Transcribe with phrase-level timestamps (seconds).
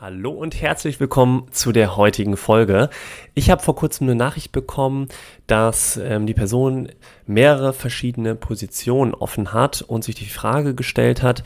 [0.00, 2.90] Hallo und herzlich willkommen zu der heutigen Folge.
[3.34, 5.06] Ich habe vor kurzem eine Nachricht bekommen,
[5.46, 6.88] dass ähm, die Person
[7.26, 11.44] mehrere verschiedene Positionen offen hat und sich die Frage gestellt hat,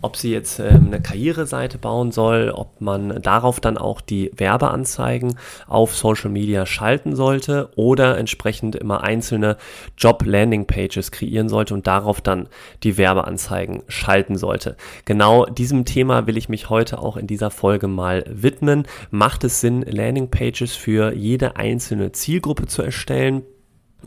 [0.00, 5.38] ob sie jetzt ähm, eine Karriereseite bauen soll, ob man darauf dann auch die Werbeanzeigen
[5.66, 9.56] auf Social Media schalten sollte oder entsprechend immer einzelne
[9.96, 12.48] Job-Landing-Pages kreieren sollte und darauf dann
[12.82, 14.76] die Werbeanzeigen schalten sollte.
[15.04, 18.86] Genau diesem Thema will ich mich heute auch in dieser Folge mal widmen.
[19.10, 23.42] Macht es Sinn, Landing-Pages für jede einzelne Zielgruppe zu erstellen?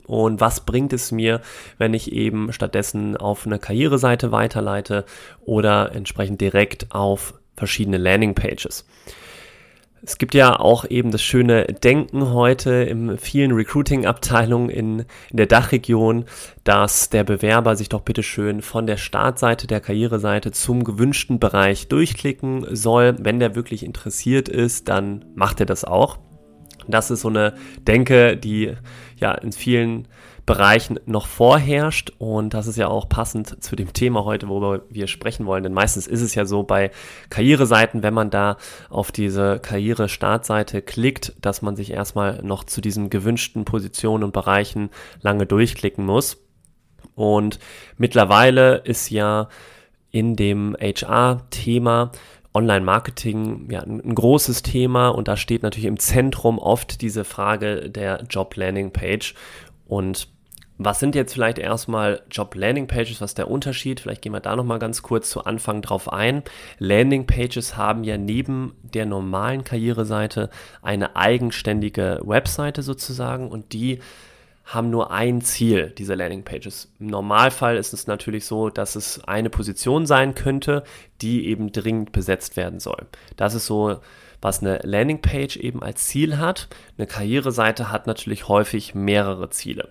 [0.05, 1.41] Und was bringt es mir,
[1.77, 5.05] wenn ich eben stattdessen auf eine Karriereseite weiterleite
[5.41, 8.85] oder entsprechend direkt auf verschiedene Landingpages?
[10.03, 15.45] Es gibt ja auch eben das schöne Denken heute in vielen Recruiting-Abteilungen in, in der
[15.45, 16.26] Dachregion,
[16.63, 21.87] dass der Bewerber sich doch bitte schön von der Startseite der Karriereseite zum gewünschten Bereich
[21.87, 23.15] durchklicken soll.
[23.20, 26.17] Wenn der wirklich interessiert ist, dann macht er das auch.
[26.91, 27.55] Das ist so eine
[27.87, 28.73] Denke, die
[29.17, 30.07] ja in vielen
[30.45, 32.11] Bereichen noch vorherrscht.
[32.17, 35.73] Und das ist ja auch passend zu dem Thema heute, worüber wir sprechen wollen, denn
[35.73, 36.91] meistens ist es ja so bei
[37.29, 38.57] Karriereseiten, wenn man da
[38.89, 44.89] auf diese Karriere-Startseite klickt, dass man sich erstmal noch zu diesen gewünschten Positionen und Bereichen
[45.21, 46.37] lange durchklicken muss.
[47.15, 47.59] Und
[47.98, 49.48] mittlerweile ist ja
[50.11, 52.11] in dem HR-Thema
[52.54, 58.24] Online-Marketing ja ein großes Thema und da steht natürlich im Zentrum oft diese Frage der
[58.30, 59.35] Job-Landing-Page.
[59.88, 60.27] Und
[60.77, 63.22] was sind jetzt vielleicht erstmal Job-Landing-Pages?
[63.22, 63.99] Was ist der Unterschied?
[63.99, 66.44] Vielleicht gehen wir da nochmal ganz kurz zu Anfang drauf ein.
[66.79, 70.50] Landing-Pages haben ja neben der normalen Karriereseite
[70.81, 74.00] eine eigenständige Webseite sozusagen und die
[74.73, 76.91] haben nur ein Ziel, diese Landingpages.
[76.99, 80.83] Im Normalfall ist es natürlich so, dass es eine Position sein könnte,
[81.21, 83.07] die eben dringend besetzt werden soll.
[83.35, 83.99] Das ist so,
[84.41, 86.69] was eine Landingpage eben als Ziel hat.
[86.97, 89.89] Eine Karriereseite hat natürlich häufig mehrere Ziele.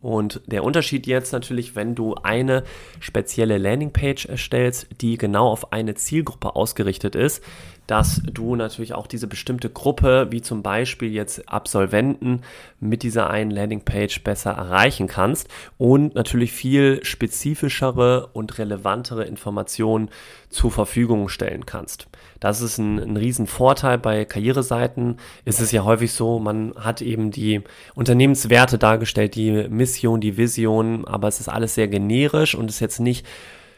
[0.00, 2.62] Und der Unterschied jetzt natürlich, wenn du eine
[3.00, 7.42] spezielle Landingpage erstellst, die genau auf eine Zielgruppe ausgerichtet ist,
[7.88, 12.42] dass du natürlich auch diese bestimmte Gruppe, wie zum Beispiel jetzt Absolventen,
[12.80, 20.10] mit dieser einen Landingpage besser erreichen kannst und natürlich viel spezifischere und relevantere Informationen
[20.50, 22.08] zur Verfügung stellen kannst.
[22.40, 25.16] Das ist ein, ein Riesenvorteil bei Karriereseiten.
[25.46, 27.62] Ist es ja häufig so, man hat eben die
[27.94, 33.00] Unternehmenswerte dargestellt, die Mission, die Vision, aber es ist alles sehr generisch und ist jetzt
[33.00, 33.26] nicht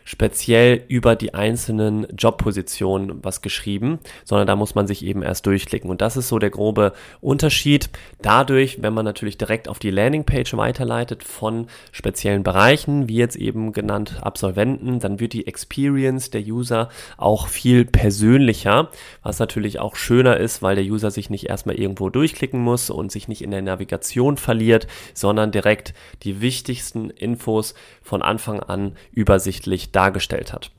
[0.04, 5.90] speziell über die einzelnen Jobpositionen was geschrieben, sondern da muss man sich eben erst durchklicken.
[5.90, 7.90] Und das ist so der grobe Unterschied.
[8.22, 13.72] Dadurch, wenn man natürlich direkt auf die Landingpage weiterleitet von speziellen Bereichen, wie jetzt eben
[13.72, 18.90] genannt Absolventen, dann wird die Experience der User auch viel persönlicher,
[19.22, 23.12] was natürlich auch schöner ist, weil der User sich nicht erstmal irgendwo durchklicken muss und
[23.12, 29.92] sich nicht in der Navigation verliert, sondern direkt die wichtigsten Infos von Anfang an übersichtlich
[30.00, 30.70] dargestellt hat.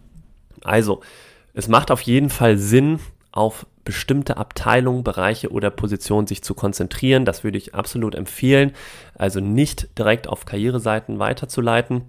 [0.63, 1.01] Also,
[1.53, 2.99] es macht auf jeden Fall Sinn,
[3.31, 7.23] auf bestimmte Abteilungen, Bereiche oder Positionen sich zu konzentrieren.
[7.23, 8.71] Das würde ich absolut empfehlen.
[9.15, 12.03] Also nicht direkt auf Karriereseiten weiterzuleiten.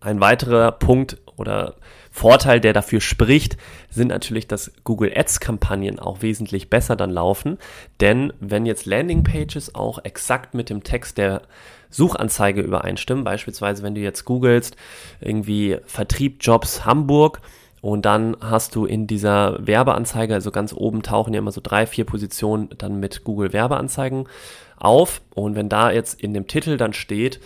[0.00, 1.74] Ein weiterer Punkt oder
[2.10, 3.56] Vorteil, der dafür spricht,
[3.90, 7.58] sind natürlich, dass Google Ads Kampagnen auch wesentlich besser dann laufen.
[8.00, 11.42] Denn wenn jetzt Landingpages auch exakt mit dem Text der
[11.90, 13.24] Suchanzeige übereinstimmen.
[13.24, 14.76] Beispielsweise, wenn du jetzt googelst,
[15.20, 17.40] irgendwie Vertriebjobs Hamburg
[17.80, 21.86] und dann hast du in dieser Werbeanzeige, also ganz oben tauchen ja immer so drei,
[21.86, 24.28] vier Positionen dann mit Google Werbeanzeigen
[24.76, 25.22] auf.
[25.34, 27.40] Und wenn da jetzt in dem Titel dann steht,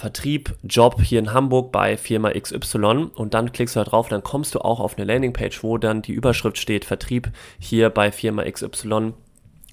[0.00, 4.22] Vertrieb, Job hier in Hamburg bei Firma XY und dann klickst du da drauf, dann
[4.22, 8.44] kommst du auch auf eine Landingpage, wo dann die Überschrift steht, Vertrieb hier bei Firma
[8.44, 9.12] XY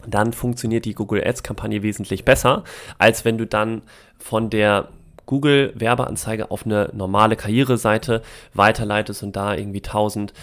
[0.05, 2.63] dann funktioniert die Google Ads Kampagne wesentlich besser,
[2.97, 3.81] als wenn du dann
[4.19, 4.89] von der
[5.27, 8.23] Google Werbeanzeige auf eine normale Karriereseite
[8.55, 10.33] weiterleitest und da irgendwie tausend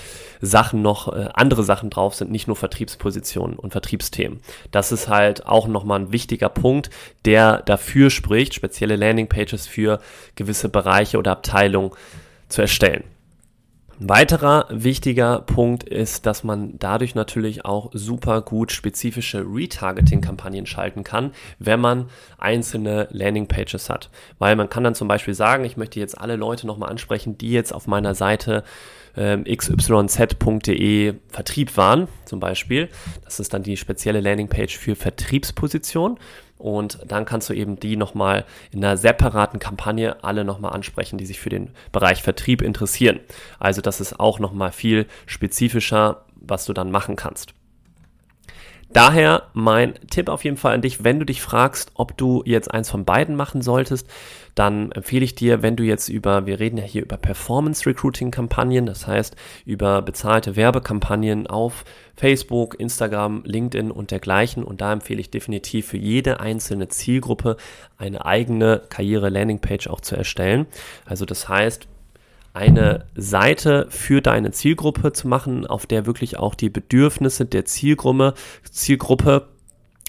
[0.40, 4.40] Sachen noch, äh, andere Sachen drauf sind, nicht nur Vertriebspositionen und Vertriebsthemen.
[4.70, 6.90] Das ist halt auch nochmal ein wichtiger Punkt,
[7.24, 9.98] der dafür spricht, spezielle Landingpages für
[10.36, 11.90] gewisse Bereiche oder Abteilungen
[12.48, 13.04] zu erstellen.
[14.00, 21.04] Ein weiterer wichtiger Punkt ist, dass man dadurch natürlich auch super gut spezifische Retargeting-Kampagnen schalten
[21.04, 21.30] kann,
[21.60, 24.10] wenn man einzelne Landingpages hat.
[24.40, 27.52] Weil man kann dann zum Beispiel sagen, ich möchte jetzt alle Leute nochmal ansprechen, die
[27.52, 28.72] jetzt auf meiner Seite ähm,
[29.16, 32.88] xyz.de Vertrieb waren, zum Beispiel.
[33.24, 36.18] Das ist dann die spezielle Landingpage für Vertriebsposition.
[36.56, 41.26] Und dann kannst du eben die nochmal in einer separaten Kampagne alle nochmal ansprechen, die
[41.26, 43.20] sich für den Bereich Vertrieb interessieren.
[43.58, 47.54] Also das ist auch nochmal viel spezifischer, was du dann machen kannst.
[48.94, 52.70] Daher mein Tipp auf jeden Fall an dich, wenn du dich fragst, ob du jetzt
[52.70, 54.08] eins von beiden machen solltest,
[54.54, 58.30] dann empfehle ich dir, wenn du jetzt über, wir reden ja hier über Performance Recruiting
[58.30, 59.34] Kampagnen, das heißt
[59.66, 64.62] über bezahlte Werbekampagnen auf Facebook, Instagram, LinkedIn und dergleichen.
[64.62, 67.56] Und da empfehle ich definitiv für jede einzelne Zielgruppe
[67.98, 70.66] eine eigene Karriere-Landing-Page auch zu erstellen.
[71.04, 71.88] Also das heißt,
[72.54, 78.34] eine Seite für deine Zielgruppe zu machen, auf der wirklich auch die Bedürfnisse der Zielgruppe,
[78.70, 79.48] Zielgruppe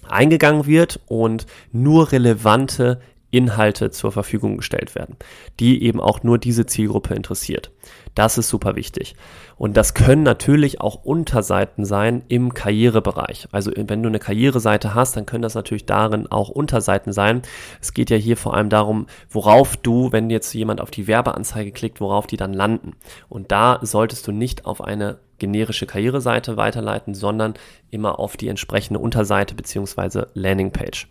[0.08, 3.02] eingegangen wird und nur relevante
[3.36, 5.18] Inhalte zur Verfügung gestellt werden,
[5.60, 7.72] die eben auch nur diese Zielgruppe interessiert.
[8.16, 9.16] Das ist super wichtig.
[9.58, 13.50] Und das können natürlich auch Unterseiten sein im Karrierebereich.
[13.52, 17.42] Also wenn du eine Karriereseite hast, dann können das natürlich darin auch Unterseiten sein.
[17.82, 21.74] Es geht ja hier vor allem darum, worauf du, wenn jetzt jemand auf die Werbeanzeige
[21.74, 22.94] klickt, worauf die dann landen.
[23.28, 27.56] Und da solltest du nicht auf eine generische Karriereseite weiterleiten, sondern
[27.92, 30.28] immer auf die entsprechende Unterseite bzw.
[30.34, 31.10] Landingpage.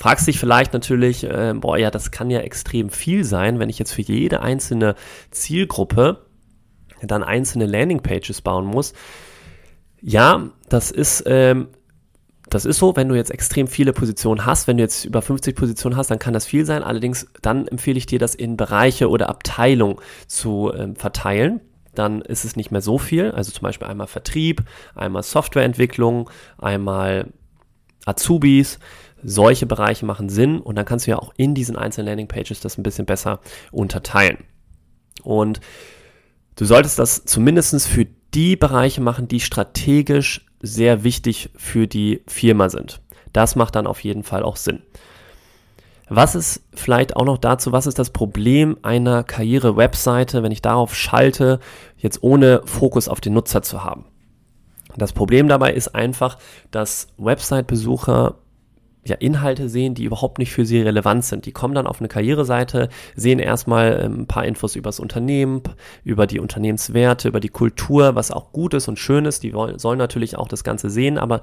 [0.00, 3.78] Fragst dich vielleicht natürlich, äh, boah, ja, das kann ja extrem viel sein, wenn ich
[3.78, 4.94] jetzt für jede einzelne
[5.30, 6.24] Zielgruppe
[7.02, 8.94] dann einzelne Landingpages bauen muss.
[10.00, 11.68] Ja, das ist, ähm,
[12.48, 15.54] das ist so, wenn du jetzt extrem viele Positionen hast, wenn du jetzt über 50
[15.54, 16.82] Positionen hast, dann kann das viel sein.
[16.82, 21.60] Allerdings, dann empfehle ich dir, das in Bereiche oder Abteilungen zu ähm, verteilen
[21.92, 23.32] dann ist es nicht mehr so viel.
[23.32, 24.62] Also zum Beispiel einmal Vertrieb,
[24.94, 27.26] einmal Softwareentwicklung, einmal
[28.06, 28.78] Azubis,
[29.22, 32.78] solche Bereiche machen Sinn und dann kannst du ja auch in diesen einzelnen Landingpages das
[32.78, 33.40] ein bisschen besser
[33.70, 34.38] unterteilen.
[35.22, 35.60] Und
[36.56, 42.68] du solltest das zumindest für die Bereiche machen, die strategisch sehr wichtig für die Firma
[42.68, 43.00] sind.
[43.32, 44.82] Das macht dann auf jeden Fall auch Sinn.
[46.08, 50.94] Was ist vielleicht auch noch dazu, was ist das Problem einer Karriere-Webseite, wenn ich darauf
[50.94, 51.60] schalte,
[51.96, 54.06] jetzt ohne Fokus auf den Nutzer zu haben?
[54.96, 56.36] Das Problem dabei ist einfach,
[56.72, 58.34] dass Website-Besucher
[59.04, 61.46] ja, Inhalte sehen, die überhaupt nicht für sie relevant sind.
[61.46, 65.62] Die kommen dann auf eine Karriereseite, sehen erstmal ähm, ein paar Infos über das Unternehmen,
[66.04, 69.42] über die Unternehmenswerte, über die Kultur, was auch gut ist und schön ist.
[69.42, 71.40] Die wollen, sollen natürlich auch das Ganze sehen, aber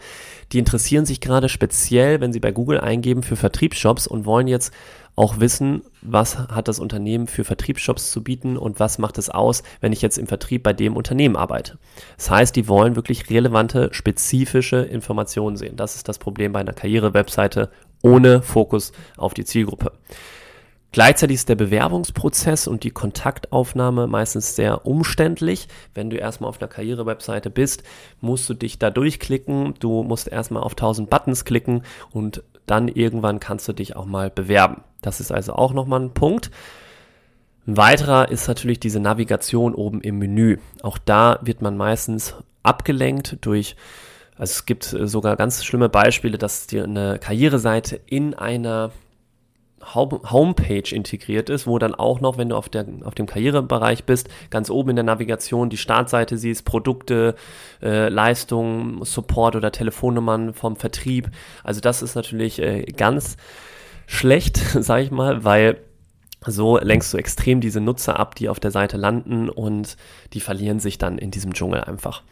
[0.52, 4.72] die interessieren sich gerade speziell, wenn sie bei Google eingeben, für Vertriebsjobs und wollen jetzt
[5.18, 9.64] auch wissen, was hat das Unternehmen für Vertriebsjobs zu bieten und was macht es aus,
[9.82, 11.80] wenn ich jetzt im Vertrieb bei dem Unternehmen arbeite.
[12.18, 15.76] Das heißt, die wollen wirklich relevante, spezifische Informationen sehen.
[15.76, 17.72] Das ist das Problem bei einer Karriere-Webseite
[18.04, 19.92] ohne Fokus auf die Zielgruppe.
[20.92, 25.68] Gleichzeitig ist der Bewerbungsprozess und die Kontaktaufnahme meistens sehr umständlich.
[25.96, 27.84] Wenn du erstmal auf einer Karriere-Webseite bist,
[28.22, 29.74] musst du dich da durchklicken.
[29.80, 31.82] Du musst erstmal auf 1000 Buttons klicken
[32.12, 34.84] und dann irgendwann kannst du dich auch mal bewerben.
[35.02, 36.52] Das ist also auch nochmal ein Punkt.
[37.66, 40.58] Ein weiterer ist natürlich diese Navigation oben im Menü.
[40.84, 43.76] Auch da wird man meistens abgelenkt durch,
[44.38, 48.92] also es gibt sogar ganz schlimme Beispiele, dass dir eine Karriereseite in einer
[49.94, 54.30] Homepage integriert ist, wo dann auch noch, wenn du auf, der, auf dem Karrierebereich bist,
[54.50, 57.36] ganz oben in der Navigation die Startseite siehst, Produkte,
[57.82, 61.30] äh, Leistungen, Support oder Telefonnummern vom Vertrieb.
[61.64, 63.38] Also das ist natürlich äh, ganz
[64.06, 65.78] schlecht, sage ich mal, weil
[66.46, 69.98] so lenkst du extrem diese Nutzer ab, die auf der Seite landen und
[70.34, 72.24] die verlieren sich dann in diesem Dschungel einfach.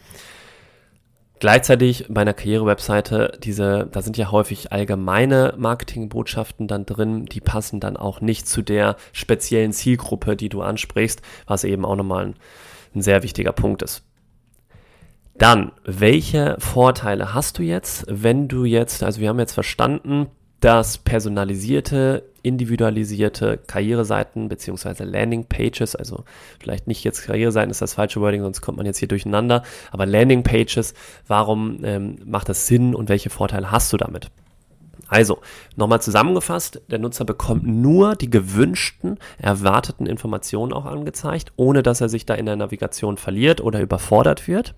[1.39, 7.81] Gleichzeitig bei einer Karriere-Webseite, diese, da sind ja häufig allgemeine Marketingbotschaften dann drin, die passen
[7.81, 12.35] dann auch nicht zu der speziellen Zielgruppe, die du ansprichst, was eben auch nochmal ein,
[12.95, 14.03] ein sehr wichtiger Punkt ist.
[15.37, 20.27] Dann, welche Vorteile hast du jetzt, wenn du jetzt, also wir haben jetzt verstanden,
[20.59, 24.49] dass personalisierte, individualisierte Karriereseiten
[25.05, 26.23] Landingpages, also
[26.59, 30.05] vielleicht nicht jetzt Karriereseiten ist das falsche Wording, sonst kommt man jetzt hier durcheinander, aber
[30.05, 30.93] Landingpages,
[31.27, 34.29] warum ähm, macht das Sinn und welche Vorteile hast du damit?
[35.07, 35.39] Also,
[35.75, 42.09] nochmal zusammengefasst, der Nutzer bekommt nur die gewünschten, erwarteten Informationen auch angezeigt, ohne dass er
[42.09, 44.73] sich da in der Navigation verliert oder überfordert wird.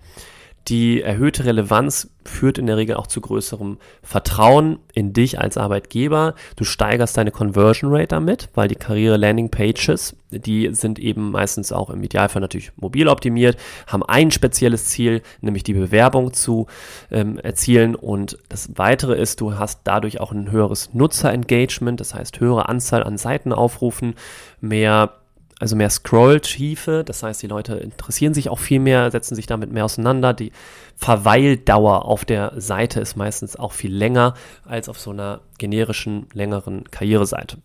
[0.66, 6.34] Die erhöhte Relevanz führt in der Regel auch zu größerem Vertrauen in dich als Arbeitgeber.
[6.56, 11.72] Du steigerst deine Conversion Rate damit, weil die Karriere Landing Pages, die sind eben meistens
[11.72, 16.66] auch im Idealfall natürlich mobil optimiert, haben ein spezielles Ziel, nämlich die Bewerbung zu
[17.10, 17.94] ähm, erzielen.
[17.94, 23.04] Und das weitere ist, du hast dadurch auch ein höheres Nutzerengagement, das heißt höhere Anzahl
[23.04, 24.16] an Seitenaufrufen,
[24.60, 25.14] mehr
[25.58, 29.72] also mehr Scroll-Tiefe, das heißt, die Leute interessieren sich auch viel mehr, setzen sich damit
[29.72, 30.32] mehr auseinander.
[30.32, 30.52] Die
[30.96, 34.34] Verweildauer auf der Seite ist meistens auch viel länger
[34.64, 37.58] als auf so einer generischen, längeren Karriereseite.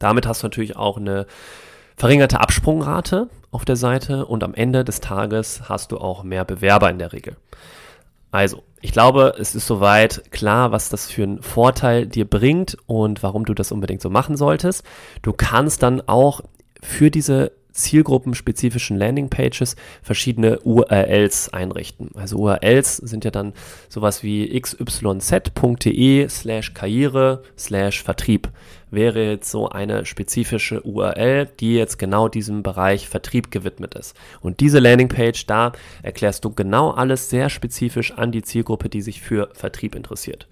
[0.00, 1.26] Damit hast du natürlich auch eine
[1.96, 6.90] verringerte Absprungrate auf der Seite und am Ende des Tages hast du auch mehr Bewerber
[6.90, 7.36] in der Regel.
[8.32, 13.22] Also, ich glaube, es ist soweit klar, was das für einen Vorteil dir bringt und
[13.22, 14.84] warum du das unbedingt so machen solltest.
[15.22, 16.40] Du kannst dann auch
[16.84, 22.10] für diese zielgruppenspezifischen Landingpages verschiedene URLs einrichten.
[22.14, 23.52] Also URLs sind ja dann
[23.88, 28.48] sowas wie xyz.de slash Karriere slash Vertrieb.
[28.92, 34.16] Wäre jetzt so eine spezifische URL, die jetzt genau diesem Bereich Vertrieb gewidmet ist.
[34.40, 35.72] Und diese Landingpage, da
[36.04, 40.46] erklärst du genau alles sehr spezifisch an die Zielgruppe, die sich für Vertrieb interessiert.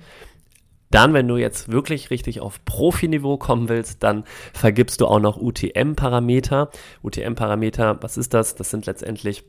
[0.93, 5.39] Dann, wenn du jetzt wirklich richtig auf Profiniveau kommen willst, dann vergibst du auch noch
[5.39, 6.71] UTM-Parameter.
[7.03, 8.55] UTM-Parameter, was ist das?
[8.55, 9.43] Das sind letztendlich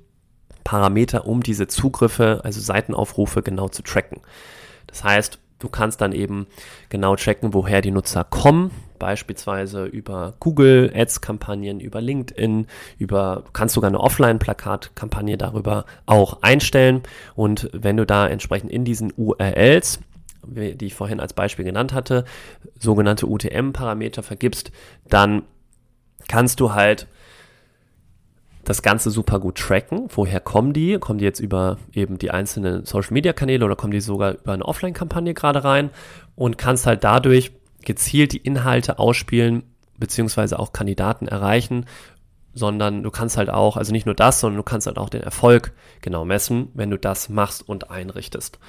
[0.63, 4.21] Parameter, um diese Zugriffe, also Seitenaufrufe genau zu tracken.
[4.87, 6.47] Das heißt, du kannst dann eben
[6.87, 13.75] genau checken, woher die Nutzer kommen, beispielsweise über Google Ads Kampagnen, über LinkedIn, über kannst
[13.75, 17.03] sogar eine Offline Plakat Kampagne darüber auch einstellen
[17.35, 19.99] und wenn du da entsprechend in diesen URLs
[20.45, 22.25] die ich vorhin als Beispiel genannt hatte,
[22.79, 24.71] sogenannte UTM-Parameter vergibst,
[25.07, 25.43] dann
[26.27, 27.07] kannst du halt
[28.63, 30.07] das Ganze super gut tracken.
[30.09, 30.97] Woher kommen die?
[30.97, 35.33] Kommen die jetzt über eben die einzelnen Social-Media-Kanäle oder kommen die sogar über eine Offline-Kampagne
[35.33, 35.89] gerade rein?
[36.35, 37.51] Und kannst halt dadurch
[37.83, 39.63] gezielt die Inhalte ausspielen,
[39.97, 41.85] beziehungsweise auch Kandidaten erreichen,
[42.53, 45.23] sondern du kannst halt auch, also nicht nur das, sondern du kannst halt auch den
[45.23, 48.59] Erfolg genau messen, wenn du das machst und einrichtest.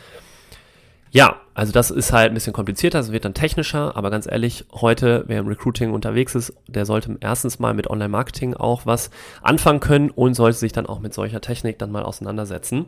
[1.14, 4.64] Ja, also das ist halt ein bisschen komplizierter, es wird dann technischer, aber ganz ehrlich,
[4.73, 9.78] heute, wer im Recruiting unterwegs ist, der sollte erstens mal mit Online-Marketing auch was anfangen
[9.78, 12.87] können und sollte sich dann auch mit solcher Technik dann mal auseinandersetzen.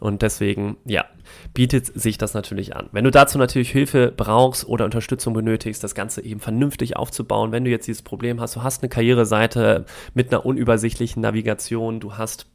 [0.00, 1.06] Und deswegen, ja,
[1.54, 2.90] bietet sich das natürlich an.
[2.92, 7.64] Wenn du dazu natürlich Hilfe brauchst oder Unterstützung benötigst, das Ganze eben vernünftig aufzubauen, wenn
[7.64, 12.48] du jetzt dieses Problem hast, du hast eine Karriereseite mit einer unübersichtlichen Navigation, du hast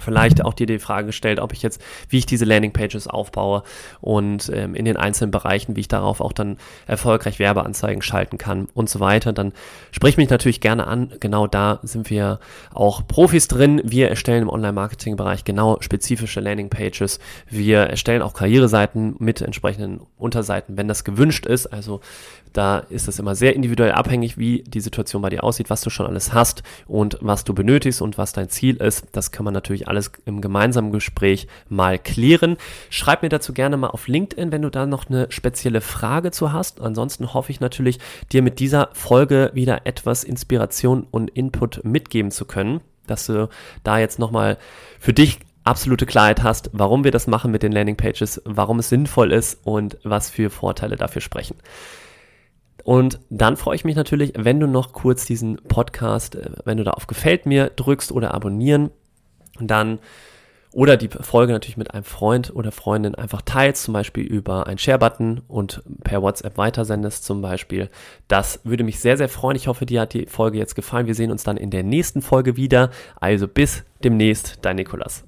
[0.00, 3.62] vielleicht auch dir die Frage gestellt, ob ich jetzt, wie ich diese Landingpages aufbaue
[4.00, 8.68] und ähm, in den einzelnen Bereichen, wie ich darauf auch dann erfolgreich Werbeanzeigen schalten kann
[8.74, 9.52] und so weiter, dann
[9.90, 11.12] sprich mich natürlich gerne an.
[11.20, 12.40] Genau da sind wir
[12.72, 13.80] auch Profis drin.
[13.84, 17.18] Wir erstellen im Online-Marketing-Bereich genau spezifische Landingpages.
[17.48, 21.66] Wir erstellen auch Karriereseiten mit entsprechenden Unterseiten, wenn das gewünscht ist.
[21.66, 22.00] Also
[22.52, 25.90] da ist es immer sehr individuell abhängig, wie die Situation bei dir aussieht, was du
[25.90, 29.06] schon alles hast und was du benötigst und was dein Ziel ist.
[29.12, 32.56] Das kann man natürlich alles im gemeinsamen Gespräch mal klären.
[32.90, 36.52] Schreib mir dazu gerne mal auf LinkedIn, wenn du da noch eine spezielle Frage zu
[36.52, 36.80] hast.
[36.80, 37.98] Ansonsten hoffe ich natürlich,
[38.32, 43.48] dir mit dieser Folge wieder etwas Inspiration und Input mitgeben zu können, dass du
[43.84, 44.58] da jetzt nochmal
[44.98, 49.32] für dich absolute Klarheit hast, warum wir das machen mit den Landingpages, warum es sinnvoll
[49.32, 51.56] ist und was für Vorteile dafür sprechen.
[52.86, 56.84] Und dann freue ich mich natürlich, wenn du noch kurz diesen Podcast, äh, wenn du
[56.84, 58.90] da auf Gefällt mir drückst oder abonnieren,
[59.58, 59.98] dann
[60.72, 64.78] oder die Folge natürlich mit einem Freund oder Freundin einfach teilst, zum Beispiel über einen
[64.78, 67.90] Share-Button und per WhatsApp weitersendest zum Beispiel.
[68.28, 69.56] Das würde mich sehr, sehr freuen.
[69.56, 71.08] Ich hoffe, dir hat die Folge jetzt gefallen.
[71.08, 72.90] Wir sehen uns dann in der nächsten Folge wieder.
[73.16, 75.25] Also bis demnächst, dein Nikolas.